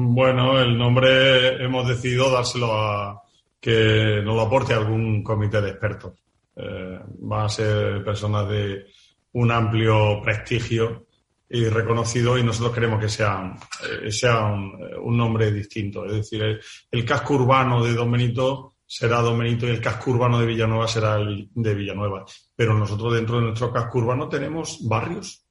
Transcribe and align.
Bueno, 0.00 0.60
el 0.60 0.78
nombre 0.78 1.60
hemos 1.60 1.88
decidido 1.88 2.30
dárselo 2.30 2.72
a 2.72 3.20
que 3.60 4.22
nos 4.24 4.36
lo 4.36 4.42
aporte 4.42 4.72
algún 4.72 5.24
comité 5.24 5.60
de 5.60 5.70
expertos. 5.70 6.12
Eh, 6.54 7.00
van 7.18 7.46
a 7.46 7.48
ser 7.48 8.04
personas 8.04 8.48
de 8.48 8.86
un 9.32 9.50
amplio 9.50 10.22
prestigio 10.22 11.08
y 11.50 11.64
reconocido 11.64 12.38
y 12.38 12.44
nosotros 12.44 12.72
queremos 12.72 13.00
que 13.00 13.08
sea, 13.08 13.56
eh, 14.00 14.12
sea 14.12 14.44
un, 14.46 15.16
nombre 15.16 15.50
distinto. 15.50 16.04
Es 16.04 16.12
decir, 16.12 16.60
el, 16.92 17.04
casco 17.04 17.34
urbano 17.34 17.82
de 17.82 17.92
Don 17.92 18.12
Benito 18.12 18.74
será 18.86 19.20
Don 19.20 19.36
Benito 19.36 19.66
y 19.66 19.70
el 19.70 19.80
casco 19.80 20.12
urbano 20.12 20.38
de 20.38 20.46
Villanueva 20.46 20.86
será 20.86 21.16
el 21.16 21.50
de 21.52 21.74
Villanueva. 21.74 22.24
Pero 22.54 22.72
nosotros 22.72 23.14
dentro 23.14 23.38
de 23.38 23.46
nuestro 23.46 23.72
casco 23.72 23.98
urbano 23.98 24.28
tenemos 24.28 24.78
barrios 24.86 25.44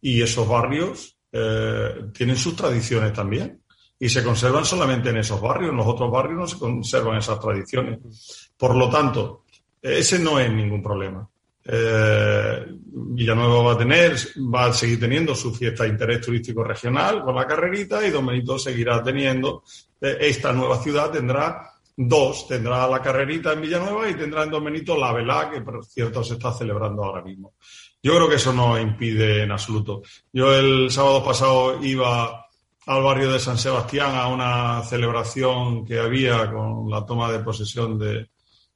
y 0.00 0.22
esos 0.22 0.48
barrios 0.48 1.15
eh, 1.32 2.06
tienen 2.12 2.36
sus 2.36 2.56
tradiciones 2.56 3.12
también 3.12 3.60
y 3.98 4.08
se 4.08 4.22
conservan 4.22 4.64
solamente 4.64 5.10
en 5.10 5.18
esos 5.18 5.40
barrios. 5.40 5.70
En 5.70 5.76
los 5.76 5.86
otros 5.86 6.10
barrios 6.10 6.38
no 6.38 6.46
se 6.46 6.58
conservan 6.58 7.18
esas 7.18 7.40
tradiciones. 7.40 8.50
Por 8.56 8.74
lo 8.76 8.90
tanto, 8.90 9.44
ese 9.80 10.18
no 10.18 10.38
es 10.38 10.50
ningún 10.52 10.82
problema. 10.82 11.28
Eh, 11.68 12.64
Villanueva 12.68 13.62
va 13.62 13.72
a 13.72 13.78
tener, 13.78 14.16
va 14.54 14.66
a 14.66 14.72
seguir 14.72 15.00
teniendo 15.00 15.34
su 15.34 15.52
fiesta 15.52 15.82
de 15.82 15.90
interés 15.90 16.20
turístico 16.20 16.62
regional 16.62 17.24
con 17.24 17.34
la 17.34 17.46
carrerita 17.46 18.06
y 18.06 18.10
Don 18.10 18.26
Benito 18.26 18.58
seguirá 18.58 19.02
teniendo. 19.02 19.64
Eh, 20.00 20.16
esta 20.20 20.52
nueva 20.52 20.80
ciudad 20.80 21.10
tendrá 21.10 21.75
dos, 21.96 22.46
tendrá 22.46 22.86
la 22.86 23.00
carrerita 23.00 23.52
en 23.52 23.62
Villanueva 23.62 24.08
y 24.08 24.14
tendrá 24.14 24.42
en 24.44 24.50
Don 24.50 24.64
Benito 24.64 24.96
la 24.96 25.12
velá, 25.12 25.50
que 25.50 25.62
por 25.62 25.84
cierto 25.84 26.22
se 26.22 26.34
está 26.34 26.52
celebrando 26.52 27.04
ahora 27.04 27.22
mismo. 27.22 27.54
Yo 28.02 28.14
creo 28.14 28.28
que 28.28 28.36
eso 28.36 28.52
no 28.52 28.78
impide 28.78 29.42
en 29.42 29.50
absoluto. 29.50 30.02
Yo 30.32 30.54
el 30.54 30.90
sábado 30.90 31.24
pasado 31.24 31.82
iba 31.82 32.46
al 32.86 33.02
barrio 33.02 33.32
de 33.32 33.40
San 33.40 33.58
Sebastián 33.58 34.14
a 34.14 34.28
una 34.28 34.82
celebración 34.82 35.84
que 35.84 35.98
había 35.98 36.52
con 36.52 36.88
la 36.88 37.04
toma 37.04 37.32
de 37.32 37.40
posesión 37.40 37.98
de, 37.98 38.28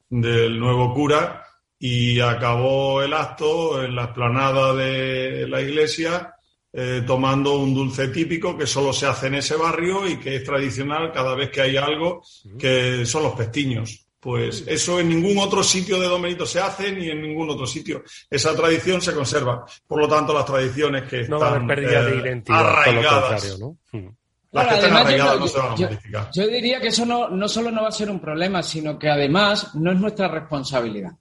del 0.09 0.59
nuevo 0.59 0.93
cura 0.93 1.45
y 1.79 2.19
acabó 2.21 3.03
el 3.03 3.13
acto 3.15 3.85
en 3.85 3.95
la 3.95 4.05
explanada 4.05 4.75
de 4.75 5.47
la 5.47 5.61
iglesia 5.61 6.35
eh, 6.73 7.03
tomando 7.07 7.59
un 7.59 7.75
dulce 7.75 8.09
típico 8.09 8.57
que 8.57 8.67
solo 8.67 8.93
se 8.93 9.07
hace 9.07 9.27
en 9.27 9.37
ese 9.37 9.57
barrio 9.57 10.07
y 10.07 10.19
que 10.19 10.37
es 10.37 10.45
tradicional 10.45 11.11
cada 11.13 11.35
vez 11.35 11.51
que 11.51 11.63
hay 11.63 11.77
algo, 11.77 12.23
que 12.59 13.05
son 13.05 13.25
los 13.25 13.35
pestiños. 13.35 14.07
Pues 14.21 14.65
eso 14.67 15.01
en 15.01 15.09
ningún 15.09 15.39
otro 15.39 15.65
sitio 15.65 15.99
de 15.99 16.07
Don 16.07 16.47
se 16.47 16.61
hace 16.61 16.93
ni 16.93 17.09
en 17.09 17.23
ningún 17.23 17.49
otro 17.49 17.67
sitio. 17.67 18.05
Esa 18.29 18.55
tradición 18.55 19.01
se 19.01 19.15
conserva. 19.15 19.65
Por 19.87 19.99
lo 19.99 20.07
tanto, 20.07 20.35
las 20.35 20.45
tradiciones 20.45 21.05
que 21.09 21.27
no 21.27 21.43
están 21.43 21.67
pérdida 21.67 22.05
de 22.05 22.13
eh, 22.13 22.21
identidad, 22.21 22.61
arraigadas, 22.61 23.59
¿no? 23.59 23.79
Las 24.53 24.67
que 24.67 24.75
están 24.75 24.97
arraigadas 24.97 25.41
no 25.41 25.49
se 25.49 25.59
van 25.59 25.73
a 25.73 25.77
modificar. 25.77 26.31
Yo 26.35 26.47
diría 26.49 26.81
que 26.81 26.89
eso 26.89 27.07
no, 27.07 27.31
no 27.31 27.49
solo 27.49 27.71
no 27.71 27.83
va 27.83 27.89
a 27.89 27.93
ser 27.93 28.11
un 28.11 28.21
problema, 28.21 28.63
sino 28.63 28.99
que 28.99 29.09
además 29.09 29.75
no 29.75 29.91
es 29.91 29.99
nuestra 29.99 30.29
responsabilidad. 30.29 31.13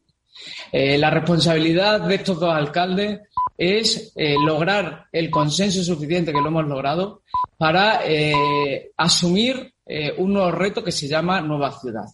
Eh, 0.71 0.97
la 0.97 1.09
responsabilidad 1.09 2.01
de 2.01 2.15
estos 2.15 2.39
dos 2.39 2.53
alcaldes 2.53 3.21
es 3.59 4.13
eh, 4.15 4.35
lograr 4.43 5.07
el 5.11 5.29
consenso 5.29 5.83
suficiente 5.83 6.31
que 6.31 6.39
lo 6.39 6.47
hemos 6.47 6.65
logrado 6.65 7.23
para 7.57 8.01
eh, 8.05 8.91
asumir 8.95 9.73
un 10.19 10.33
nuevo 10.33 10.51
reto 10.51 10.83
que 10.83 10.91
se 10.91 11.07
llama 11.07 11.41
Nueva 11.41 11.71
Ciudad. 11.79 12.05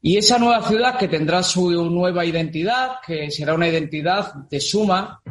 Y 0.00 0.16
esa 0.16 0.40
nueva 0.40 0.66
ciudad 0.66 0.98
que 0.98 1.06
tendrá 1.06 1.40
su 1.44 1.70
nueva 1.88 2.24
identidad, 2.24 2.96
que 3.06 3.30
será 3.30 3.54
una 3.54 3.68
identidad 3.68 4.34
de 4.50 4.58
suma, 4.58 5.22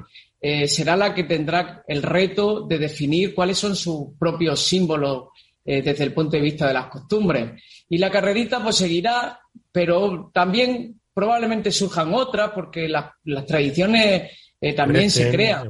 será 0.68 0.96
la 0.96 1.14
que 1.14 1.26
tendrá 1.26 1.84
el 1.86 2.02
reto 2.02 2.66
de 2.66 2.78
definir 2.78 3.36
cuáles 3.36 3.58
son 3.58 3.76
sus 3.76 4.18
propios 4.18 4.66
símbolos 4.66 5.32
desde 5.66 6.06
el 6.06 6.14
punto 6.14 6.38
de 6.38 6.44
vista 6.44 6.66
de 6.66 6.76
las 6.76 6.86
costumbres. 6.86 7.62
Y 7.90 7.98
la 7.98 8.10
carrerita 8.10 8.64
pues 8.64 8.78
seguirá, 8.78 9.42
pero 9.70 10.32
también 10.34 11.02
probablemente 11.14 11.72
surjan 11.72 12.14
otras 12.14 12.52
porque 12.52 12.88
las, 12.88 13.12
tradiciones 13.46 14.32
eh, 14.64 14.74
también 14.74 15.10
se 15.10 15.32
crean. 15.32 15.68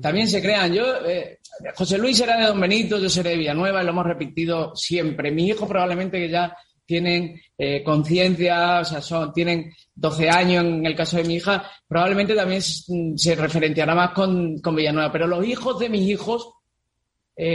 También 0.00 0.28
se 0.28 0.40
crean. 0.40 0.72
Yo, 0.72 1.04
eh, 1.04 1.40
José 1.74 1.98
Luis 1.98 2.16
será 2.16 2.38
de 2.38 2.46
Don 2.46 2.60
Benito, 2.60 2.96
yo 3.00 3.10
seré 3.10 3.30
de 3.30 3.38
Villanueva, 3.38 3.82
y 3.82 3.84
lo 3.84 3.90
hemos 3.90 4.06
repetido 4.06 4.76
siempre. 4.76 5.32
Mis 5.32 5.50
hijos 5.50 5.68
probablemente 5.68 6.18
que 6.18 6.30
ya 6.30 6.56
tienen 6.86 7.40
eh, 7.58 7.82
conciencia, 7.82 8.80
o 8.80 8.84
sea, 8.84 9.02
son, 9.02 9.32
tienen 9.32 9.72
12 9.92 10.30
años 10.30 10.64
en 10.64 10.86
el 10.86 10.94
caso 10.94 11.16
de 11.16 11.24
mi 11.24 11.34
hija, 11.34 11.68
probablemente 11.86 12.34
también 12.36 12.62
se 12.62 13.34
referenciará 13.34 13.94
más 13.96 14.12
con, 14.12 14.60
con 14.60 14.76
Villanueva. 14.76 15.10
Pero 15.10 15.26
los 15.26 15.44
hijos 15.44 15.76
de 15.80 15.88
mis 15.88 16.08
hijos, 16.08 16.54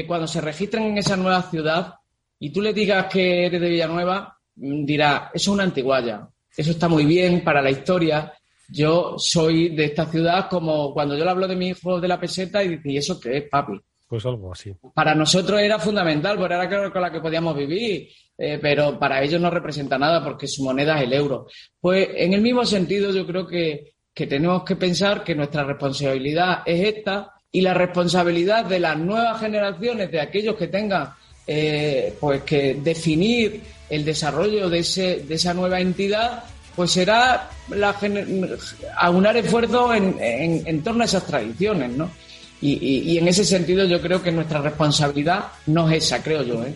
cuando 0.07 0.27
se 0.27 0.39
registran 0.39 0.83
en 0.83 0.97
esa 0.97 1.17
nueva 1.17 1.41
ciudad 1.43 1.95
y 2.39 2.51
tú 2.51 2.61
le 2.61 2.73
digas 2.73 3.07
que 3.07 3.45
eres 3.45 3.59
de 3.59 3.69
Villanueva, 3.69 4.37
mm, 4.55 4.85
dirá, 4.85 5.31
eso 5.33 5.51
es 5.51 5.55
una 5.55 5.63
antiguaya, 5.63 6.27
eso 6.55 6.71
está 6.71 6.89
muy 6.89 7.05
bien 7.05 7.41
para 7.41 7.61
la 7.61 7.71
historia. 7.71 8.33
Yo 8.69 9.15
soy 9.17 9.69
de 9.69 9.85
esta 9.85 10.05
ciudad 10.05 10.47
como 10.49 10.93
cuando 10.93 11.17
yo 11.17 11.23
le 11.23 11.31
hablo 11.31 11.47
de 11.47 11.55
mi 11.55 11.69
hijo 11.69 11.99
de 11.99 12.07
la 12.07 12.19
peseta 12.19 12.63
y 12.63 12.69
dice, 12.69 12.91
¿y 12.91 12.97
eso 12.97 13.19
qué 13.19 13.37
es, 13.37 13.49
papi? 13.49 13.79
Pues 14.07 14.25
algo 14.25 14.51
así. 14.51 14.71
Para 14.93 15.15
nosotros 15.15 15.59
era 15.59 15.79
fundamental, 15.79 16.37
porque 16.37 16.53
era 16.53 16.91
con 16.91 17.01
la 17.01 17.11
que 17.11 17.19
podíamos 17.19 17.55
vivir, 17.57 18.09
eh, 18.37 18.59
pero 18.61 18.99
para 18.99 19.23
ellos 19.23 19.41
no 19.41 19.49
representa 19.49 19.97
nada 19.97 20.23
porque 20.23 20.47
su 20.47 20.63
moneda 20.63 20.97
es 20.97 21.03
el 21.03 21.13
euro. 21.13 21.47
Pues 21.79 22.09
en 22.15 22.33
el 22.33 22.41
mismo 22.41 22.65
sentido 22.65 23.11
yo 23.11 23.25
creo 23.25 23.47
que, 23.47 23.93
que 24.13 24.27
tenemos 24.27 24.63
que 24.63 24.75
pensar 24.75 25.23
que 25.23 25.35
nuestra 25.35 25.63
responsabilidad 25.63 26.61
es 26.65 26.95
esta 26.95 27.31
y 27.51 27.61
la 27.61 27.73
responsabilidad 27.73 28.65
de 28.65 28.79
las 28.79 28.97
nuevas 28.97 29.39
generaciones, 29.39 30.11
de 30.11 30.21
aquellos 30.21 30.55
que 30.55 30.67
tengan 30.67 31.13
eh, 31.45 32.15
pues 32.19 32.43
que 32.43 32.75
definir 32.75 33.61
el 33.89 34.05
desarrollo 34.05 34.69
de, 34.69 34.79
ese, 34.79 35.23
de 35.27 35.35
esa 35.35 35.53
nueva 35.53 35.79
entidad, 35.79 36.43
pues 36.75 36.91
será 36.91 37.49
la, 37.69 37.95
aunar 38.97 39.37
esfuerzos 39.37 39.95
en, 39.95 40.15
en, 40.19 40.83
torno 40.83 41.03
a 41.03 41.05
esas 41.05 41.25
tradiciones, 41.25 41.91
¿no? 41.91 42.09
Y, 42.61 43.11
y, 43.11 43.17
en 43.17 43.27
ese 43.27 43.43
sentido 43.43 43.83
yo 43.85 43.99
creo 44.01 44.23
que 44.23 44.31
nuestra 44.31 44.61
responsabilidad 44.61 45.47
no 45.65 45.89
es 45.89 46.05
esa, 46.05 46.23
creo 46.23 46.43
yo. 46.43 46.63
¿eh? 46.63 46.71